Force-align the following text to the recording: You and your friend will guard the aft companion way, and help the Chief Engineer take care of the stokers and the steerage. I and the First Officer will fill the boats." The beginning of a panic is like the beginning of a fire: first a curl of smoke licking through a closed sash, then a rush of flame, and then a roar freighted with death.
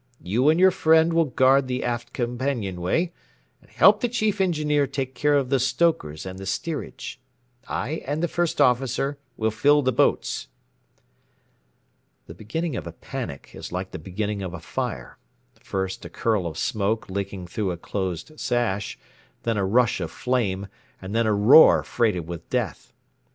You 0.23 0.49
and 0.49 0.59
your 0.59 0.71
friend 0.71 1.13
will 1.13 1.25
guard 1.25 1.67
the 1.67 1.83
aft 1.83 2.11
companion 2.11 2.81
way, 2.81 3.13
and 3.61 3.69
help 3.69 4.01
the 4.01 4.09
Chief 4.09 4.41
Engineer 4.41 4.87
take 4.87 5.13
care 5.13 5.35
of 5.35 5.51
the 5.51 5.59
stokers 5.59 6.25
and 6.25 6.39
the 6.39 6.47
steerage. 6.47 7.21
I 7.67 8.01
and 8.07 8.23
the 8.23 8.27
First 8.27 8.59
Officer 8.59 9.19
will 9.37 9.51
fill 9.51 9.83
the 9.83 9.91
boats." 9.91 10.47
The 12.25 12.33
beginning 12.33 12.75
of 12.75 12.87
a 12.87 12.91
panic 12.93 13.51
is 13.53 13.71
like 13.71 13.91
the 13.91 13.99
beginning 13.99 14.41
of 14.41 14.55
a 14.55 14.59
fire: 14.59 15.19
first 15.61 16.03
a 16.03 16.09
curl 16.09 16.47
of 16.47 16.57
smoke 16.57 17.07
licking 17.07 17.45
through 17.45 17.69
a 17.69 17.77
closed 17.77 18.39
sash, 18.39 18.97
then 19.43 19.55
a 19.55 19.65
rush 19.67 20.01
of 20.01 20.09
flame, 20.09 20.65
and 20.99 21.13
then 21.13 21.27
a 21.27 21.33
roar 21.35 21.83
freighted 21.83 22.27
with 22.27 22.49
death. 22.49 22.91